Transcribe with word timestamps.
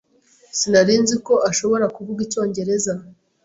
Sinari 0.57 0.93
nzi 1.03 1.15
ko 1.25 1.33
ashobora 1.49 1.85
kuvuga 1.95 2.19
icyongereza. 2.27 2.93